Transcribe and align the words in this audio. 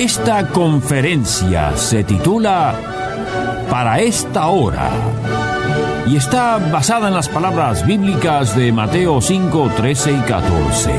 Esta 0.00 0.46
conferencia 0.48 1.76
se 1.76 2.04
titula 2.04 2.74
Para 3.68 4.00
esta 4.00 4.46
hora 4.46 4.88
y 6.06 6.16
está 6.16 6.56
basada 6.56 7.08
en 7.08 7.14
las 7.14 7.28
palabras 7.28 7.84
bíblicas 7.84 8.56
de 8.56 8.72
Mateo 8.72 9.20
5, 9.20 9.72
13 9.76 10.12
y 10.12 10.20
14. 10.20 10.90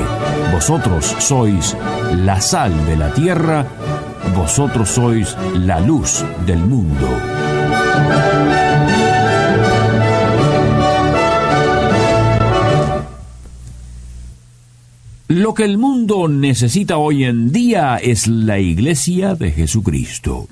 Vosotros 0.54 1.16
sois 1.18 1.76
la 2.16 2.40
sal 2.40 2.86
de 2.86 2.96
la 2.96 3.12
tierra, 3.12 3.66
vosotros 4.36 4.90
sois 4.90 5.36
la 5.56 5.80
luz 5.80 6.24
del 6.46 6.60
mundo. 6.60 7.08
Lo 15.34 15.54
que 15.54 15.64
el 15.64 15.78
mundo 15.78 16.28
necesita 16.28 16.98
hoy 16.98 17.24
en 17.24 17.54
día 17.54 17.96
es 17.96 18.28
la 18.28 18.60
iglesia 18.60 19.34
de 19.34 19.50
Jesucristo. 19.52 20.50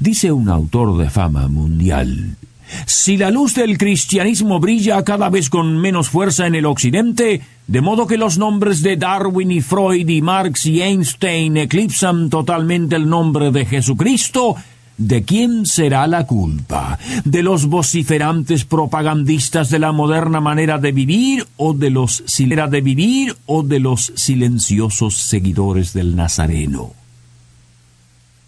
Dice 0.00 0.32
un 0.32 0.48
autor 0.48 0.96
de 0.96 1.10
fama 1.10 1.46
mundial, 1.48 2.38
si 2.86 3.18
la 3.18 3.30
luz 3.30 3.54
del 3.54 3.76
cristianismo 3.76 4.60
brilla 4.60 5.04
cada 5.04 5.28
vez 5.28 5.50
con 5.50 5.76
menos 5.76 6.08
fuerza 6.08 6.46
en 6.46 6.54
el 6.54 6.64
occidente, 6.64 7.42
de 7.66 7.80
modo 7.82 8.06
que 8.06 8.16
los 8.16 8.38
nombres 8.38 8.80
de 8.80 8.96
Darwin 8.96 9.52
y 9.52 9.60
Freud 9.60 10.08
y 10.08 10.22
Marx 10.22 10.64
y 10.64 10.80
Einstein 10.80 11.58
eclipsan 11.58 12.30
totalmente 12.30 12.96
el 12.96 13.06
nombre 13.06 13.50
de 13.50 13.66
Jesucristo, 13.66 14.56
¿De 15.02 15.24
quién 15.24 15.66
será 15.66 16.06
la 16.06 16.28
culpa? 16.28 16.96
¿De 17.24 17.42
los 17.42 17.66
vociferantes 17.66 18.64
propagandistas 18.64 19.68
de 19.68 19.80
la 19.80 19.90
moderna 19.90 20.40
manera 20.40 20.78
de 20.78 20.92
vivir 20.92 21.44
o 21.56 21.74
de 21.74 21.90
los 21.90 22.22
de 22.70 22.80
vivir 22.80 23.36
o 23.46 23.64
de 23.64 23.80
los 23.80 24.12
silenciosos 24.14 25.16
seguidores 25.16 25.92
del 25.92 26.14
Nazareno? 26.14 26.92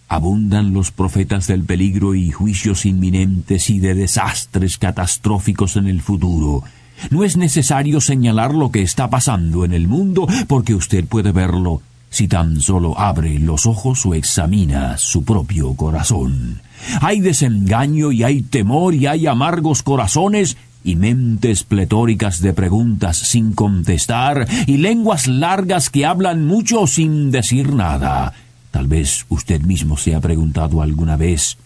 Abundan 0.07 0.73
los 0.73 0.93
profetas 0.93 1.49
del 1.49 1.65
peligro 1.65 2.15
y 2.15 2.31
juicios 2.31 2.87
inminentes 2.87 3.69
y 3.69 3.81
de 3.81 3.97
desastres 3.97 4.79
catastróficos 4.79 5.75
en 5.75 5.89
el 5.89 6.03
futuro. 6.03 6.63
No 7.11 7.25
es 7.25 7.37
necesario 7.37 8.01
señalar 8.01 8.55
lo 8.55 8.71
que 8.71 8.83
está 8.83 9.11
pasando 9.11 9.65
en 9.65 9.73
el 9.73 9.89
mundo 9.89 10.29
porque 10.47 10.77
usted 10.77 11.05
puede 11.05 11.33
verlo 11.33 11.83
si 12.15 12.29
tan 12.29 12.61
solo 12.61 12.97
abre 12.97 13.41
los 13.41 13.67
ojos 13.67 14.07
o 14.07 14.15
examina 14.15 14.97
su 14.99 15.25
propio 15.25 15.75
corazón. 15.75 16.61
Hay 17.01 17.19
desengaño 17.19 18.13
y 18.13 18.23
hay 18.23 18.43
temor 18.43 18.95
y 18.95 19.09
hay 19.09 19.27
amargos 19.27 19.83
corazones 19.83 20.57
y 20.85 20.95
mentes 20.95 21.65
pletóricas 21.65 22.41
de 22.41 22.53
preguntas 22.53 23.17
sin 23.17 23.53
contestar 23.53 24.47
y 24.69 24.77
lenguas 24.77 25.27
largas 25.27 25.91
que 25.91 26.07
hablan 26.07 26.47
mucho 26.47 26.87
sin 26.87 27.33
decir 27.33 27.75
nada. 27.75 28.33
Tal 28.71 28.87
vez 28.87 29.27
usted 29.29 29.63
mismo 29.63 29.97
se 29.97 30.15
ha 30.15 30.21
preguntado 30.21 30.83
alguna 30.83 31.17
vez 31.17 31.59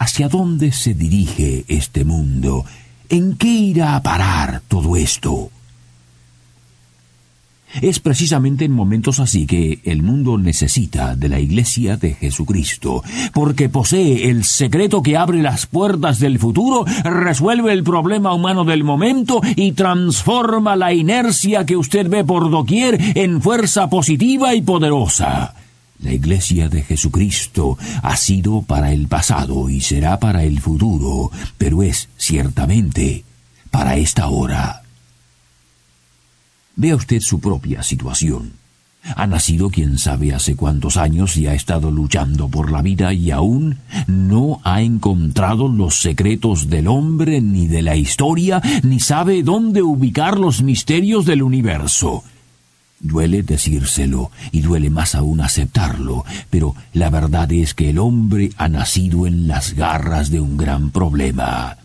¿Hacia 0.00 0.28
dónde 0.28 0.72
se 0.72 0.94
dirige 0.94 1.64
este 1.68 2.04
mundo? 2.04 2.64
¿En 3.08 3.36
qué 3.36 3.46
irá 3.46 3.94
a 3.94 4.02
parar 4.02 4.62
todo 4.66 4.96
esto? 4.96 5.52
Es 7.82 8.00
precisamente 8.00 8.64
en 8.64 8.72
momentos 8.72 9.20
así 9.20 9.46
que 9.46 9.80
el 9.84 10.02
mundo 10.02 10.38
necesita 10.38 11.14
de 11.14 11.28
la 11.28 11.40
Iglesia 11.40 11.96
de 11.96 12.14
Jesucristo, 12.14 13.02
porque 13.32 13.68
posee 13.68 14.30
el 14.30 14.44
secreto 14.44 15.02
que 15.02 15.16
abre 15.16 15.42
las 15.42 15.66
puertas 15.66 16.18
del 16.18 16.38
futuro, 16.38 16.84
resuelve 17.04 17.72
el 17.72 17.84
problema 17.84 18.32
humano 18.32 18.64
del 18.64 18.84
momento 18.84 19.40
y 19.56 19.72
transforma 19.72 20.76
la 20.76 20.92
inercia 20.92 21.66
que 21.66 21.76
usted 21.76 22.08
ve 22.08 22.24
por 22.24 22.50
doquier 22.50 22.98
en 23.16 23.40
fuerza 23.42 23.88
positiva 23.88 24.54
y 24.54 24.62
poderosa. 24.62 25.54
La 26.02 26.12
Iglesia 26.12 26.68
de 26.68 26.82
Jesucristo 26.82 27.78
ha 28.02 28.16
sido 28.16 28.62
para 28.62 28.92
el 28.92 29.08
pasado 29.08 29.70
y 29.70 29.80
será 29.80 30.18
para 30.20 30.44
el 30.44 30.60
futuro, 30.60 31.30
pero 31.56 31.82
es 31.82 32.08
ciertamente 32.18 33.24
para 33.70 33.96
esta 33.96 34.28
hora. 34.28 34.82
Vea 36.76 36.94
usted 36.94 37.20
su 37.20 37.40
propia 37.40 37.82
situación. 37.82 38.52
Ha 39.14 39.26
nacido 39.26 39.70
quién 39.70 39.98
sabe 39.98 40.34
hace 40.34 40.56
cuántos 40.56 40.96
años 40.96 41.36
y 41.36 41.46
ha 41.46 41.54
estado 41.54 41.90
luchando 41.90 42.48
por 42.48 42.70
la 42.70 42.82
vida 42.82 43.14
y 43.14 43.30
aún 43.30 43.78
no 44.06 44.60
ha 44.64 44.82
encontrado 44.82 45.68
los 45.68 46.00
secretos 46.00 46.68
del 46.68 46.88
hombre 46.88 47.40
ni 47.40 47.66
de 47.66 47.82
la 47.82 47.96
historia, 47.96 48.60
ni 48.82 49.00
sabe 49.00 49.42
dónde 49.42 49.82
ubicar 49.82 50.38
los 50.38 50.62
misterios 50.62 51.24
del 51.24 51.42
universo. 51.42 52.24
Duele 52.98 53.42
decírselo 53.42 54.30
y 54.52 54.60
duele 54.60 54.90
más 54.90 55.14
aún 55.14 55.40
aceptarlo, 55.40 56.24
pero 56.50 56.74
la 56.92 57.08
verdad 57.08 57.50
es 57.52 57.74
que 57.74 57.90
el 57.90 57.98
hombre 57.98 58.50
ha 58.56 58.68
nacido 58.68 59.26
en 59.26 59.46
las 59.48 59.74
garras 59.74 60.30
de 60.30 60.40
un 60.40 60.56
gran 60.56 60.90
problema. 60.90 61.76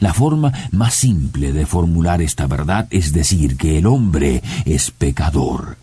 La 0.00 0.12
forma 0.12 0.52
más 0.72 0.94
simple 0.94 1.52
de 1.52 1.66
formular 1.66 2.20
esta 2.20 2.46
verdad 2.46 2.86
es 2.90 3.12
decir 3.12 3.56
que 3.56 3.78
el 3.78 3.86
hombre 3.86 4.42
es 4.64 4.90
pecador. 4.90 5.78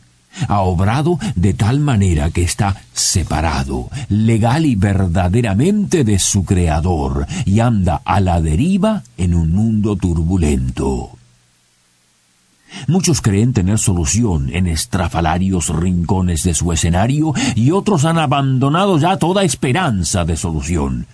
Ha 0.48 0.62
obrado 0.62 1.20
de 1.36 1.54
tal 1.54 1.80
manera 1.80 2.32
que 2.32 2.44
está 2.44 2.82
separado, 2.94 3.90
legal 4.10 4.66
y 4.66 4.76
verdaderamente 4.76 6.04
de 6.04 6.20
su 6.20 6.44
Creador, 6.44 7.28
y 7.46 7.60
anda 7.60 8.02
a 8.04 8.20
la 8.20 8.42
deriva 8.42 9.04
en 9.18 9.36
un 9.36 9.52
mundo 9.52 9.96
turbulento. 9.96 11.12
Muchos 12.88 13.22
creen 13.22 13.54
tener 13.54 13.78
solución 13.78 14.50
en 14.52 14.66
estrafalarios 14.68 15.70
rincones 15.70 16.44
de 16.44 16.56
su 16.56 16.72
escenario 16.72 17.34
y 17.56 17.70
otros 17.70 18.04
han 18.04 18.18
abandonado 18.18 18.98
ya 18.98 19.18
toda 19.18 19.44
esperanza 19.44 20.26
de 20.26 20.36
solución. 20.36 21.06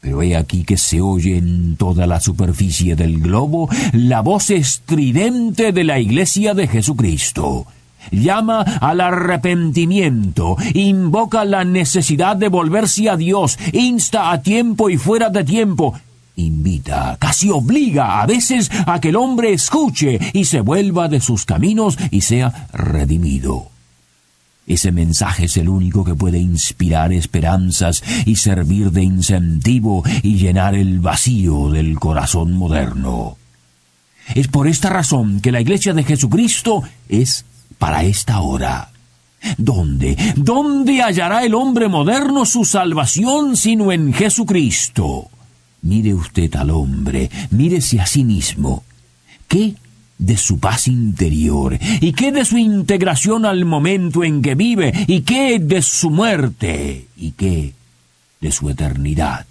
Pero 0.00 0.22
he 0.22 0.34
aquí 0.34 0.64
que 0.64 0.78
se 0.78 1.00
oye 1.00 1.36
en 1.36 1.76
toda 1.76 2.06
la 2.06 2.20
superficie 2.20 2.96
del 2.96 3.20
globo 3.20 3.68
la 3.92 4.22
voz 4.22 4.50
estridente 4.50 5.72
de 5.72 5.84
la 5.84 5.98
Iglesia 5.98 6.54
de 6.54 6.66
Jesucristo. 6.68 7.66
Llama 8.10 8.62
al 8.62 9.02
arrepentimiento, 9.02 10.56
invoca 10.72 11.44
la 11.44 11.64
necesidad 11.64 12.34
de 12.34 12.48
volverse 12.48 13.10
a 13.10 13.16
Dios, 13.16 13.58
insta 13.74 14.32
a 14.32 14.40
tiempo 14.40 14.88
y 14.88 14.96
fuera 14.96 15.28
de 15.28 15.44
tiempo, 15.44 15.94
invita, 16.34 17.18
casi 17.20 17.50
obliga 17.50 18.22
a 18.22 18.26
veces 18.26 18.70
a 18.86 19.00
que 19.00 19.10
el 19.10 19.16
hombre 19.16 19.52
escuche 19.52 20.18
y 20.32 20.46
se 20.46 20.60
vuelva 20.60 21.08
de 21.08 21.20
sus 21.20 21.44
caminos 21.44 21.98
y 22.10 22.22
sea 22.22 22.68
redimido. 22.72 23.68
Ese 24.70 24.92
mensaje 24.92 25.46
es 25.46 25.56
el 25.56 25.68
único 25.68 26.04
que 26.04 26.14
puede 26.14 26.38
inspirar 26.38 27.12
esperanzas 27.12 28.04
y 28.24 28.36
servir 28.36 28.92
de 28.92 29.02
incentivo 29.02 30.04
y 30.22 30.36
llenar 30.36 30.76
el 30.76 31.00
vacío 31.00 31.70
del 31.70 31.98
corazón 31.98 32.52
moderno. 32.52 33.36
Es 34.32 34.46
por 34.46 34.68
esta 34.68 34.88
razón 34.88 35.40
que 35.40 35.50
la 35.50 35.60
Iglesia 35.60 35.92
de 35.92 36.04
Jesucristo 36.04 36.84
es 37.08 37.44
para 37.78 38.04
esta 38.04 38.42
hora. 38.42 38.92
¿Dónde? 39.58 40.16
¿Dónde 40.36 41.02
hallará 41.02 41.44
el 41.44 41.54
hombre 41.54 41.88
moderno 41.88 42.46
su 42.46 42.64
salvación 42.64 43.56
sino 43.56 43.90
en 43.90 44.12
Jesucristo? 44.12 45.30
Mire 45.82 46.14
usted 46.14 46.54
al 46.54 46.70
hombre, 46.70 47.28
mírese 47.50 48.00
a 48.00 48.06
sí 48.06 48.22
mismo. 48.22 48.84
¿Qué 49.48 49.74
de 50.20 50.36
su 50.36 50.60
paz 50.60 50.86
interior? 50.86 51.76
¿Y 52.00 52.12
qué 52.12 52.30
de 52.30 52.44
su 52.44 52.58
integración 52.58 53.44
al 53.44 53.64
momento 53.64 54.22
en 54.22 54.42
que 54.42 54.54
vive? 54.54 54.92
¿Y 55.08 55.22
qué 55.22 55.58
de 55.58 55.82
su 55.82 56.10
muerte? 56.10 57.08
¿Y 57.16 57.32
qué 57.32 57.72
de 58.40 58.52
su 58.52 58.70
eternidad? 58.70 59.46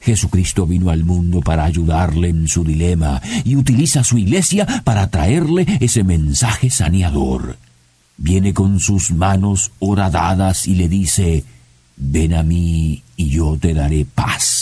Jesucristo 0.00 0.66
vino 0.66 0.90
al 0.90 1.04
mundo 1.04 1.40
para 1.40 1.64
ayudarle 1.64 2.30
en 2.30 2.48
su 2.48 2.64
dilema 2.64 3.22
y 3.44 3.54
utiliza 3.54 4.02
su 4.02 4.18
iglesia 4.18 4.66
para 4.84 5.08
traerle 5.08 5.66
ese 5.80 6.02
mensaje 6.02 6.68
saneador. 6.70 7.58
Viene 8.16 8.52
con 8.52 8.80
sus 8.80 9.12
manos 9.12 9.70
horadadas 9.78 10.66
y 10.66 10.74
le 10.74 10.88
dice, 10.88 11.44
ven 11.96 12.34
a 12.34 12.42
mí 12.42 13.02
y 13.16 13.28
yo 13.28 13.56
te 13.60 13.74
daré 13.74 14.04
paz 14.04 14.57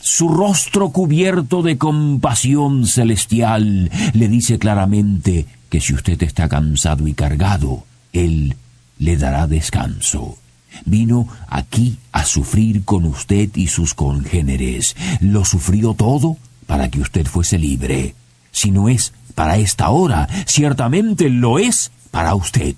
su 0.00 0.28
rostro 0.28 0.90
cubierto 0.90 1.62
de 1.62 1.78
compasión 1.78 2.86
celestial 2.86 3.90
le 4.12 4.28
dice 4.28 4.58
claramente 4.58 5.46
que 5.68 5.80
si 5.80 5.94
usted 5.94 6.22
está 6.22 6.48
cansado 6.48 7.08
y 7.08 7.14
cargado, 7.14 7.84
Él 8.12 8.56
le 8.98 9.16
dará 9.16 9.46
descanso. 9.46 10.38
Vino 10.84 11.28
aquí 11.48 11.98
a 12.12 12.24
sufrir 12.24 12.84
con 12.84 13.04
usted 13.04 13.50
y 13.54 13.68
sus 13.68 13.94
congéneres. 13.94 14.96
Lo 15.20 15.44
sufrió 15.44 15.94
todo 15.94 16.36
para 16.66 16.90
que 16.90 17.00
usted 17.00 17.26
fuese 17.26 17.58
libre. 17.58 18.14
Si 18.50 18.70
no 18.70 18.88
es 18.88 19.12
para 19.34 19.56
esta 19.56 19.90
hora, 19.90 20.28
ciertamente 20.46 21.28
lo 21.28 21.58
es 21.58 21.90
para 22.10 22.34
usted. 22.34 22.76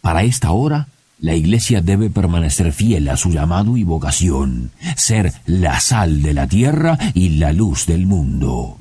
Para 0.00 0.22
esta 0.22 0.52
hora, 0.52 0.88
la 1.18 1.34
Iglesia 1.34 1.80
debe 1.80 2.10
permanecer 2.10 2.72
fiel 2.72 3.08
a 3.08 3.16
su 3.16 3.30
llamado 3.30 3.76
y 3.76 3.84
vocación, 3.84 4.70
ser 4.96 5.32
la 5.46 5.80
sal 5.80 6.22
de 6.22 6.34
la 6.34 6.46
tierra 6.46 6.98
y 7.14 7.30
la 7.30 7.52
luz 7.52 7.86
del 7.86 8.06
mundo. 8.06 8.78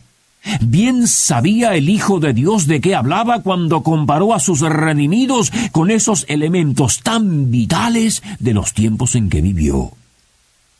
Bien 0.61 1.07
sabía 1.07 1.75
el 1.75 1.89
Hijo 1.89 2.19
de 2.19 2.33
Dios 2.33 2.67
de 2.67 2.81
qué 2.81 2.93
hablaba 2.93 3.41
cuando 3.41 3.81
comparó 3.81 4.33
a 4.33 4.39
sus 4.39 4.61
redimidos 4.61 5.51
con 5.71 5.89
esos 5.89 6.25
elementos 6.27 7.01
tan 7.01 7.49
vitales 7.49 8.21
de 8.39 8.53
los 8.53 8.73
tiempos 8.73 9.15
en 9.15 9.29
que 9.29 9.41
vivió. 9.41 9.93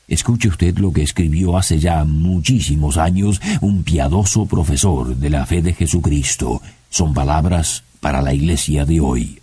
Escuche 0.08 0.50
usted 0.50 0.78
lo 0.78 0.94
que 0.94 1.02
escribió 1.02 1.58
hace 1.58 1.80
ya 1.80 2.04
muchísimos 2.04 2.98
años 2.98 3.42
un 3.62 3.84
piadoso 3.84 4.46
profesor 4.46 5.16
de 5.16 5.30
la 5.32 5.48
fe 5.48 5.64
de 5.64 5.74
Jesucristo. 5.74 6.62
Son 6.92 7.16
palabras 7.16 7.84
para 8.02 8.22
la 8.22 8.34
iglesia 8.34 8.86
de 8.86 9.00
hoy. 9.00 9.40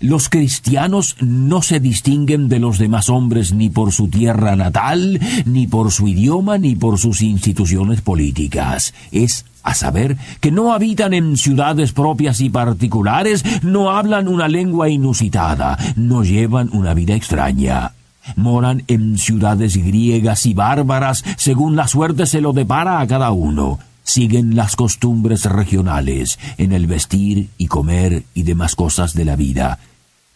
Los 0.00 0.28
cristianos 0.28 1.16
no 1.20 1.62
se 1.62 1.80
distinguen 1.80 2.48
de 2.48 2.58
los 2.58 2.78
demás 2.78 3.08
hombres 3.08 3.52
ni 3.52 3.70
por 3.70 3.92
su 3.92 4.08
tierra 4.08 4.54
natal, 4.54 5.20
ni 5.46 5.66
por 5.66 5.90
su 5.90 6.08
idioma, 6.08 6.58
ni 6.58 6.76
por 6.76 6.98
sus 6.98 7.22
instituciones 7.22 8.02
políticas. 8.02 8.92
Es 9.10 9.46
a 9.62 9.74
saber, 9.74 10.16
que 10.40 10.52
no 10.52 10.72
habitan 10.72 11.12
en 11.12 11.36
ciudades 11.36 11.92
propias 11.92 12.40
y 12.40 12.50
particulares, 12.50 13.44
no 13.62 13.90
hablan 13.90 14.28
una 14.28 14.46
lengua 14.46 14.88
inusitada, 14.88 15.76
no 15.96 16.22
llevan 16.22 16.70
una 16.72 16.94
vida 16.94 17.14
extraña. 17.14 17.92
Moran 18.36 18.84
en 18.86 19.18
ciudades 19.18 19.76
griegas 19.76 20.46
y 20.46 20.54
bárbaras 20.54 21.24
según 21.36 21.74
la 21.74 21.88
suerte 21.88 22.26
se 22.26 22.40
lo 22.40 22.52
depara 22.52 23.00
a 23.00 23.06
cada 23.06 23.32
uno 23.32 23.78
siguen 24.06 24.56
las 24.56 24.76
costumbres 24.76 25.44
regionales 25.44 26.38
en 26.56 26.72
el 26.72 26.86
vestir 26.86 27.50
y 27.58 27.66
comer 27.66 28.24
y 28.34 28.44
demás 28.44 28.74
cosas 28.76 29.12
de 29.12 29.26
la 29.26 29.36
vida, 29.36 29.80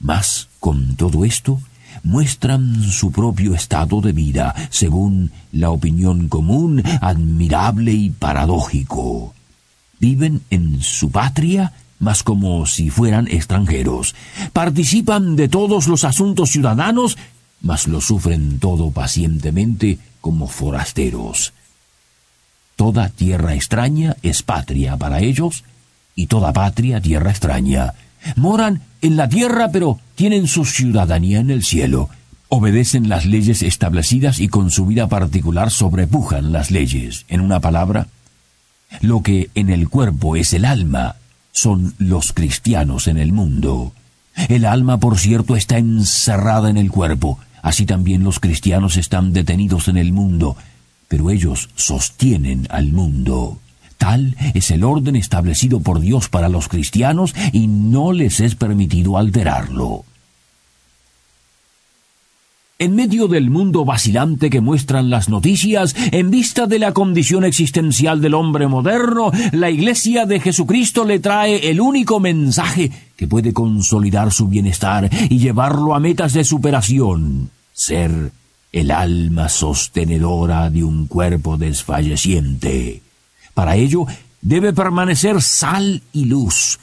mas 0.00 0.48
con 0.58 0.96
todo 0.96 1.24
esto 1.24 1.60
muestran 2.02 2.82
su 2.82 3.12
propio 3.12 3.54
estado 3.54 4.00
de 4.00 4.12
vida, 4.12 4.54
según 4.70 5.30
la 5.52 5.70
opinión 5.70 6.28
común, 6.28 6.82
admirable 7.00 7.92
y 7.92 8.10
paradójico. 8.10 9.34
Viven 9.98 10.42
en 10.50 10.82
su 10.82 11.10
patria, 11.10 11.72
mas 11.98 12.22
como 12.22 12.66
si 12.66 12.90
fueran 12.90 13.28
extranjeros. 13.28 14.14
Participan 14.52 15.36
de 15.36 15.48
todos 15.48 15.86
los 15.86 16.04
asuntos 16.04 16.50
ciudadanos, 16.50 17.18
mas 17.60 17.86
lo 17.86 18.00
sufren 18.00 18.58
todo 18.58 18.90
pacientemente 18.90 19.98
como 20.20 20.48
forasteros. 20.48 21.52
Toda 22.80 23.10
tierra 23.10 23.54
extraña 23.54 24.16
es 24.22 24.42
patria 24.42 24.96
para 24.96 25.20
ellos 25.20 25.64
y 26.14 26.28
toda 26.28 26.54
patria 26.54 26.98
tierra 26.98 27.28
extraña. 27.28 27.92
Moran 28.36 28.80
en 29.02 29.18
la 29.18 29.28
tierra 29.28 29.68
pero 29.70 30.00
tienen 30.14 30.46
su 30.46 30.64
ciudadanía 30.64 31.40
en 31.40 31.50
el 31.50 31.62
cielo. 31.62 32.08
Obedecen 32.48 33.10
las 33.10 33.26
leyes 33.26 33.60
establecidas 33.60 34.40
y 34.40 34.48
con 34.48 34.70
su 34.70 34.86
vida 34.86 35.08
particular 35.08 35.70
sobrepujan 35.70 36.52
las 36.52 36.70
leyes. 36.70 37.26
En 37.28 37.42
una 37.42 37.60
palabra, 37.60 38.06
lo 39.02 39.22
que 39.22 39.50
en 39.54 39.68
el 39.68 39.90
cuerpo 39.90 40.34
es 40.34 40.54
el 40.54 40.64
alma 40.64 41.16
son 41.52 41.92
los 41.98 42.32
cristianos 42.32 43.08
en 43.08 43.18
el 43.18 43.34
mundo. 43.34 43.92
El 44.48 44.64
alma, 44.64 44.98
por 44.98 45.18
cierto, 45.18 45.54
está 45.54 45.76
encerrada 45.76 46.70
en 46.70 46.78
el 46.78 46.90
cuerpo. 46.90 47.38
Así 47.60 47.84
también 47.84 48.24
los 48.24 48.40
cristianos 48.40 48.96
están 48.96 49.34
detenidos 49.34 49.88
en 49.88 49.98
el 49.98 50.14
mundo 50.14 50.56
pero 51.10 51.28
ellos 51.28 51.68
sostienen 51.74 52.68
al 52.70 52.92
mundo. 52.92 53.58
Tal 53.98 54.36
es 54.54 54.70
el 54.70 54.84
orden 54.84 55.16
establecido 55.16 55.80
por 55.80 55.98
Dios 55.98 56.28
para 56.28 56.48
los 56.48 56.68
cristianos 56.68 57.34
y 57.52 57.66
no 57.66 58.12
les 58.12 58.38
es 58.38 58.54
permitido 58.54 59.18
alterarlo. 59.18 60.04
En 62.78 62.94
medio 62.94 63.26
del 63.26 63.50
mundo 63.50 63.84
vacilante 63.84 64.50
que 64.50 64.60
muestran 64.60 65.10
las 65.10 65.28
noticias, 65.28 65.96
en 66.12 66.30
vista 66.30 66.66
de 66.66 66.78
la 66.78 66.92
condición 66.92 67.44
existencial 67.44 68.20
del 68.20 68.34
hombre 68.34 68.68
moderno, 68.68 69.32
la 69.50 69.68
Iglesia 69.68 70.26
de 70.26 70.38
Jesucristo 70.38 71.04
le 71.04 71.18
trae 71.18 71.70
el 71.70 71.80
único 71.80 72.20
mensaje 72.20 72.92
que 73.16 73.26
puede 73.26 73.52
consolidar 73.52 74.32
su 74.32 74.46
bienestar 74.46 75.10
y 75.28 75.38
llevarlo 75.38 75.96
a 75.96 76.00
metas 76.00 76.34
de 76.34 76.44
superación, 76.44 77.50
ser 77.72 78.30
el 78.72 78.90
alma 78.90 79.48
sostenedora 79.48 80.70
de 80.70 80.84
un 80.84 81.06
cuerpo 81.06 81.56
desfalleciente. 81.56 83.02
Para 83.54 83.76
ello 83.76 84.06
debe 84.40 84.72
permanecer 84.72 85.42
sal 85.42 86.02
y 86.12 86.26
luz. 86.26 86.78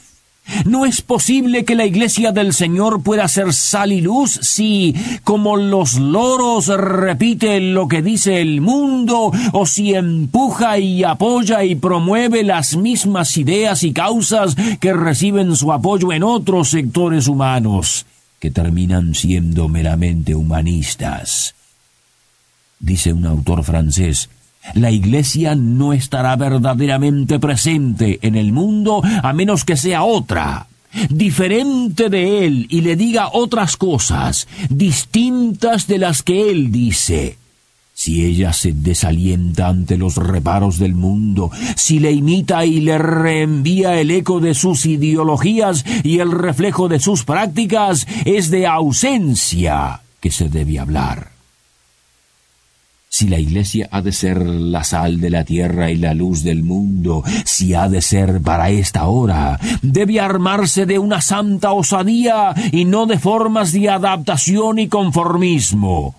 No 0.64 0.86
es 0.86 1.02
posible 1.02 1.66
que 1.66 1.74
la 1.74 1.84
iglesia 1.84 2.32
del 2.32 2.54
Señor 2.54 3.02
pueda 3.02 3.28
ser 3.28 3.52
sal 3.52 3.92
y 3.92 4.00
luz 4.00 4.38
si, 4.42 4.94
como 5.22 5.58
los 5.58 5.98
loros, 5.98 6.68
repite 6.68 7.60
lo 7.60 7.86
que 7.86 8.00
dice 8.00 8.40
el 8.40 8.62
mundo, 8.62 9.30
o 9.52 9.66
si 9.66 9.92
empuja 9.92 10.78
y 10.78 11.04
apoya 11.04 11.64
y 11.64 11.74
promueve 11.74 12.44
las 12.44 12.76
mismas 12.76 13.36
ideas 13.36 13.82
y 13.82 13.92
causas 13.92 14.56
que 14.80 14.94
reciben 14.94 15.54
su 15.54 15.70
apoyo 15.70 16.14
en 16.14 16.22
otros 16.22 16.70
sectores 16.70 17.28
humanos, 17.28 18.06
que 18.40 18.50
terminan 18.50 19.14
siendo 19.14 19.68
meramente 19.68 20.34
humanistas 20.34 21.54
dice 22.80 23.12
un 23.12 23.26
autor 23.26 23.64
francés, 23.64 24.28
la 24.74 24.90
Iglesia 24.90 25.54
no 25.54 25.92
estará 25.92 26.36
verdaderamente 26.36 27.38
presente 27.38 28.18
en 28.22 28.36
el 28.36 28.52
mundo 28.52 29.02
a 29.22 29.32
menos 29.32 29.64
que 29.64 29.76
sea 29.76 30.02
otra, 30.02 30.66
diferente 31.10 32.08
de 32.08 32.46
él 32.46 32.66
y 32.68 32.80
le 32.82 32.96
diga 32.96 33.30
otras 33.32 33.76
cosas, 33.76 34.46
distintas 34.68 35.86
de 35.86 35.98
las 35.98 36.22
que 36.22 36.50
él 36.50 36.70
dice. 36.70 37.38
Si 37.94 38.24
ella 38.24 38.52
se 38.52 38.72
desalienta 38.72 39.66
ante 39.66 39.96
los 39.96 40.14
reparos 40.16 40.78
del 40.78 40.94
mundo, 40.94 41.50
si 41.76 41.98
le 41.98 42.12
imita 42.12 42.64
y 42.64 42.80
le 42.80 42.96
reenvía 42.96 44.00
el 44.00 44.12
eco 44.12 44.38
de 44.38 44.54
sus 44.54 44.86
ideologías 44.86 45.84
y 46.04 46.20
el 46.20 46.30
reflejo 46.30 46.88
de 46.88 47.00
sus 47.00 47.24
prácticas, 47.24 48.06
es 48.24 48.50
de 48.50 48.68
ausencia 48.68 50.02
que 50.20 50.30
se 50.30 50.48
debe 50.48 50.78
hablar. 50.78 51.37
Si 53.18 53.26
la 53.26 53.40
Iglesia 53.40 53.88
ha 53.90 54.00
de 54.00 54.12
ser 54.12 54.46
la 54.46 54.84
sal 54.84 55.20
de 55.20 55.28
la 55.28 55.42
tierra 55.44 55.90
y 55.90 55.96
la 55.96 56.14
luz 56.14 56.44
del 56.44 56.62
mundo, 56.62 57.24
si 57.44 57.74
ha 57.74 57.88
de 57.88 58.00
ser 58.00 58.40
para 58.40 58.70
esta 58.70 59.08
hora, 59.08 59.58
debe 59.82 60.20
armarse 60.20 60.86
de 60.86 61.00
una 61.00 61.20
santa 61.20 61.72
osadía 61.72 62.54
y 62.70 62.84
no 62.84 63.06
de 63.06 63.18
formas 63.18 63.72
de 63.72 63.88
adaptación 63.88 64.78
y 64.78 64.86
conformismo. 64.86 66.14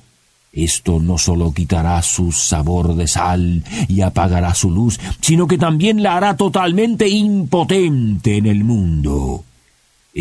Esto 0.51 0.99
no 0.99 1.17
sólo 1.17 1.53
quitará 1.53 2.01
su 2.01 2.33
sabor 2.33 2.93
de 2.95 3.07
sal 3.07 3.63
y 3.87 4.01
apagará 4.01 4.53
su 4.53 4.69
luz, 4.69 4.99
sino 5.21 5.47
que 5.47 5.57
también 5.57 6.03
la 6.03 6.17
hará 6.17 6.35
totalmente 6.35 7.07
impotente 7.07 8.35
en 8.35 8.45
el 8.45 8.65
mundo. 8.65 9.45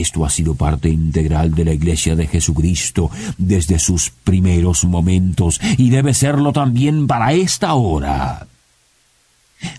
Esto 0.01 0.25
ha 0.25 0.31
sido 0.31 0.55
parte 0.55 0.89
integral 0.89 1.55
de 1.55 1.65
la 1.65 1.73
Iglesia 1.73 2.15
de 2.15 2.27
Jesucristo 2.27 3.11
desde 3.37 3.79
sus 3.79 4.11
primeros 4.11 4.85
momentos 4.85 5.61
y 5.77 5.91
debe 5.91 6.15
serlo 6.15 6.53
también 6.53 7.07
para 7.07 7.33
esta 7.33 7.75
hora. 7.75 8.47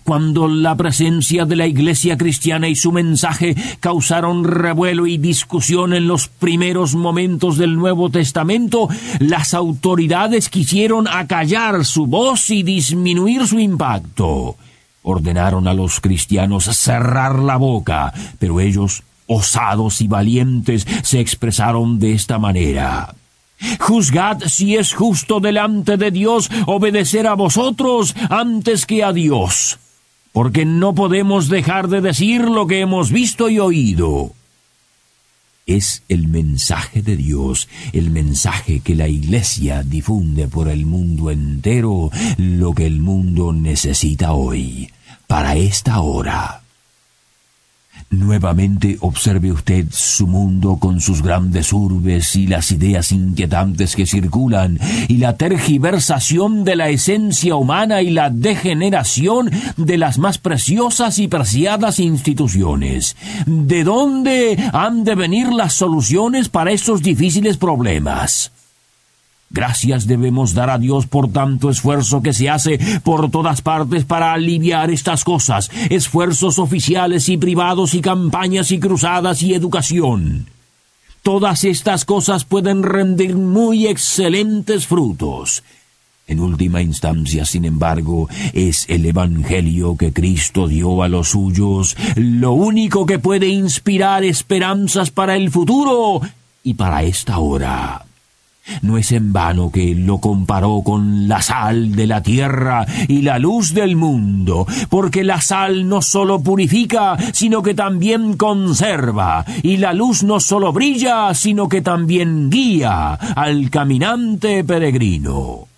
Cuando 0.04 0.46
la 0.46 0.74
presencia 0.74 1.46
de 1.46 1.56
la 1.56 1.66
Iglesia 1.66 2.18
cristiana 2.18 2.68
y 2.68 2.76
su 2.76 2.92
mensaje 2.92 3.56
causaron 3.80 4.44
revuelo 4.44 5.06
y 5.06 5.16
discusión 5.16 5.94
en 5.94 6.06
los 6.06 6.28
primeros 6.28 6.94
momentos 6.94 7.56
del 7.56 7.76
Nuevo 7.76 8.10
Testamento, 8.10 8.88
las 9.20 9.54
autoridades 9.54 10.50
quisieron 10.50 11.08
acallar 11.08 11.86
su 11.86 12.06
voz 12.06 12.50
y 12.50 12.62
disminuir 12.62 13.46
su 13.46 13.58
impacto. 13.58 14.56
Ordenaron 15.02 15.66
a 15.66 15.72
los 15.72 16.00
cristianos 16.00 16.64
cerrar 16.76 17.38
la 17.38 17.56
boca, 17.56 18.12
pero 18.38 18.60
ellos 18.60 19.02
osados 19.30 20.00
y 20.00 20.08
valientes 20.08 20.86
se 21.04 21.20
expresaron 21.20 22.00
de 22.00 22.14
esta 22.14 22.38
manera. 22.38 23.14
Juzgad 23.78 24.40
si 24.48 24.76
es 24.76 24.92
justo 24.92 25.38
delante 25.38 25.96
de 25.96 26.10
Dios 26.10 26.50
obedecer 26.66 27.28
a 27.28 27.34
vosotros 27.34 28.16
antes 28.28 28.86
que 28.86 29.04
a 29.04 29.12
Dios, 29.12 29.78
porque 30.32 30.64
no 30.64 30.94
podemos 30.96 31.48
dejar 31.48 31.88
de 31.88 32.00
decir 32.00 32.42
lo 32.42 32.66
que 32.66 32.80
hemos 32.80 33.12
visto 33.12 33.48
y 33.48 33.60
oído. 33.60 34.32
Es 35.64 36.02
el 36.08 36.26
mensaje 36.26 37.00
de 37.00 37.16
Dios, 37.16 37.68
el 37.92 38.10
mensaje 38.10 38.80
que 38.80 38.96
la 38.96 39.06
Iglesia 39.06 39.84
difunde 39.84 40.48
por 40.48 40.68
el 40.68 40.86
mundo 40.86 41.30
entero, 41.30 42.10
lo 42.36 42.74
que 42.74 42.86
el 42.86 42.98
mundo 42.98 43.52
necesita 43.52 44.32
hoy, 44.32 44.90
para 45.28 45.54
esta 45.54 46.00
hora. 46.00 46.62
Nuevamente 48.10 48.96
observe 49.02 49.52
usted 49.52 49.86
su 49.92 50.26
mundo 50.26 50.78
con 50.80 51.00
sus 51.00 51.22
grandes 51.22 51.72
urbes 51.72 52.34
y 52.34 52.48
las 52.48 52.72
ideas 52.72 53.12
inquietantes 53.12 53.94
que 53.94 54.04
circulan, 54.04 54.80
y 55.06 55.18
la 55.18 55.36
tergiversación 55.36 56.64
de 56.64 56.74
la 56.74 56.88
esencia 56.88 57.54
humana 57.54 58.02
y 58.02 58.10
la 58.10 58.28
degeneración 58.30 59.48
de 59.76 59.96
las 59.96 60.18
más 60.18 60.38
preciosas 60.38 61.20
y 61.20 61.28
preciadas 61.28 62.00
instituciones. 62.00 63.16
¿De 63.46 63.84
dónde 63.84 64.58
han 64.72 65.04
de 65.04 65.14
venir 65.14 65.52
las 65.52 65.74
soluciones 65.74 66.48
para 66.48 66.72
estos 66.72 67.02
difíciles 67.02 67.58
problemas? 67.58 68.50
Gracias 69.52 70.06
debemos 70.06 70.54
dar 70.54 70.70
a 70.70 70.78
Dios 70.78 71.06
por 71.06 71.32
tanto 71.32 71.70
esfuerzo 71.70 72.22
que 72.22 72.32
se 72.32 72.48
hace 72.48 72.78
por 73.02 73.32
todas 73.32 73.62
partes 73.62 74.04
para 74.04 74.32
aliviar 74.32 74.92
estas 74.92 75.24
cosas, 75.24 75.70
esfuerzos 75.90 76.60
oficiales 76.60 77.28
y 77.28 77.36
privados 77.36 77.94
y 77.94 78.00
campañas 78.00 78.70
y 78.70 78.78
cruzadas 78.78 79.42
y 79.42 79.54
educación. 79.54 80.46
Todas 81.22 81.64
estas 81.64 82.04
cosas 82.04 82.44
pueden 82.44 82.84
rendir 82.84 83.34
muy 83.34 83.88
excelentes 83.88 84.86
frutos. 84.86 85.64
En 86.28 86.38
última 86.38 86.80
instancia, 86.80 87.44
sin 87.44 87.64
embargo, 87.64 88.28
es 88.52 88.88
el 88.88 89.04
Evangelio 89.04 89.96
que 89.96 90.12
Cristo 90.12 90.68
dio 90.68 91.02
a 91.02 91.08
los 91.08 91.30
suyos 91.30 91.96
lo 92.14 92.52
único 92.52 93.04
que 93.04 93.18
puede 93.18 93.48
inspirar 93.48 94.22
esperanzas 94.22 95.10
para 95.10 95.34
el 95.34 95.50
futuro 95.50 96.20
y 96.62 96.74
para 96.74 97.02
esta 97.02 97.40
hora. 97.40 98.06
No 98.82 98.98
es 98.98 99.12
en 99.12 99.32
vano 99.32 99.70
que 99.70 99.94
lo 99.94 100.18
comparó 100.18 100.82
con 100.84 101.28
la 101.28 101.42
sal 101.42 101.94
de 101.94 102.06
la 102.06 102.22
tierra 102.22 102.86
y 103.08 103.22
la 103.22 103.38
luz 103.38 103.74
del 103.74 103.96
mundo, 103.96 104.66
porque 104.88 105.24
la 105.24 105.40
sal 105.40 105.88
no 105.88 106.02
sólo 106.02 106.40
purifica, 106.40 107.16
sino 107.32 107.62
que 107.62 107.74
también 107.74 108.36
conserva, 108.36 109.44
y 109.62 109.78
la 109.78 109.92
luz 109.92 110.22
no 110.22 110.40
sólo 110.40 110.72
brilla, 110.72 111.34
sino 111.34 111.68
que 111.68 111.82
también 111.82 112.50
guía 112.50 113.14
al 113.14 113.70
caminante 113.70 114.64
peregrino. 114.64 115.69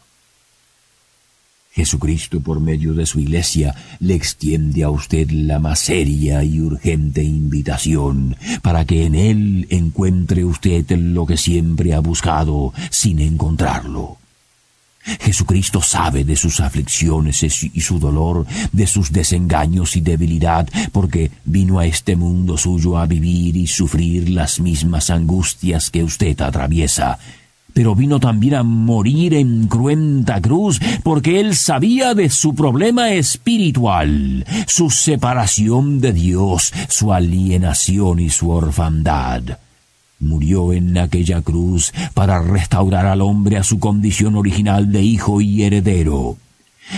Jesucristo, 1.72 2.40
por 2.40 2.60
medio 2.60 2.92
de 2.92 3.06
su 3.06 3.18
iglesia, 3.18 3.74
le 3.98 4.14
extiende 4.14 4.82
a 4.82 4.90
usted 4.90 5.30
la 5.30 5.58
más 5.58 5.78
seria 5.78 6.44
y 6.44 6.60
urgente 6.60 7.22
invitación 7.22 8.36
para 8.60 8.84
que 8.84 9.06
en 9.06 9.14
él 9.14 9.66
encuentre 9.70 10.44
usted 10.44 10.84
lo 10.90 11.24
que 11.24 11.38
siempre 11.38 11.94
ha 11.94 12.00
buscado 12.00 12.74
sin 12.90 13.20
encontrarlo. 13.20 14.18
Jesucristo 15.20 15.82
sabe 15.82 16.24
de 16.24 16.36
sus 16.36 16.60
aflicciones 16.60 17.42
y 17.42 17.80
su 17.80 17.98
dolor, 17.98 18.46
de 18.70 18.86
sus 18.86 19.10
desengaños 19.10 19.96
y 19.96 20.00
debilidad, 20.00 20.68
porque 20.92 21.30
vino 21.44 21.78
a 21.78 21.86
este 21.86 22.16
mundo 22.16 22.56
suyo 22.56 22.98
a 22.98 23.06
vivir 23.06 23.56
y 23.56 23.66
sufrir 23.66 24.28
las 24.28 24.60
mismas 24.60 25.10
angustias 25.10 25.90
que 25.90 26.04
usted 26.04 26.40
atraviesa 26.40 27.18
pero 27.72 27.94
vino 27.94 28.20
también 28.20 28.54
a 28.54 28.62
morir 28.62 29.34
en 29.34 29.66
cruenta 29.66 30.40
cruz 30.40 30.80
porque 31.02 31.40
él 31.40 31.56
sabía 31.56 32.14
de 32.14 32.30
su 32.30 32.54
problema 32.54 33.12
espiritual, 33.12 34.44
su 34.66 34.90
separación 34.90 36.00
de 36.00 36.12
Dios, 36.12 36.72
su 36.88 37.12
alienación 37.12 38.20
y 38.20 38.30
su 38.30 38.50
orfandad. 38.50 39.58
Murió 40.20 40.72
en 40.72 40.96
aquella 40.98 41.42
cruz 41.42 41.92
para 42.14 42.40
restaurar 42.40 43.06
al 43.06 43.20
hombre 43.22 43.56
a 43.56 43.64
su 43.64 43.80
condición 43.80 44.36
original 44.36 44.92
de 44.92 45.02
hijo 45.02 45.40
y 45.40 45.64
heredero. 45.64 46.36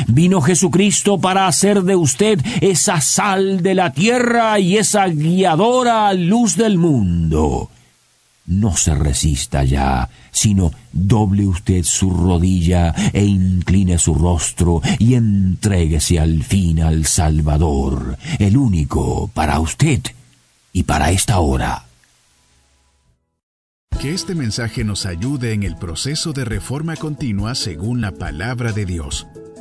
Vino 0.09 0.41
Jesucristo 0.41 1.19
para 1.19 1.47
hacer 1.47 1.83
de 1.83 1.97
usted 1.97 2.41
esa 2.61 3.01
sal 3.01 3.63
de 3.63 3.75
la 3.75 3.93
tierra 3.93 4.59
y 4.59 4.77
esa 4.77 5.07
guiadora 5.07 6.13
luz 6.15 6.57
del 6.57 6.79
mundo 6.79 7.71
no 8.47 8.77
se 8.77 8.95
resista 8.95 9.65
ya, 9.65 10.09
sino 10.31 10.73
doble 10.93 11.47
usted 11.47 11.83
su 11.85 12.11
rodilla 12.11 12.95
e 13.13 13.25
incline 13.25 13.99
su 13.99 14.15
rostro 14.15 14.83
y 14.99 15.15
entréguese 15.15 16.19
al 16.21 16.43
fin 16.43 16.81
al 16.81 17.07
Salvador, 17.07 18.19
el 18.39 18.57
único 18.57 19.29
para 19.33 19.61
usted 19.61 20.01
y 20.73 20.83
para 20.83 21.11
esta 21.11 21.39
hora. 21.39 21.85
Que 24.01 24.13
este 24.13 24.35
mensaje 24.35 24.85
nos 24.85 25.07
ayude 25.07 25.53
en 25.53 25.63
el 25.63 25.77
proceso 25.77 26.33
de 26.33 26.45
reforma 26.45 26.97
continua 26.97 27.55
según 27.55 28.01
la 28.01 28.11
palabra 28.13 28.73
de 28.73 28.85
Dios. 28.85 29.27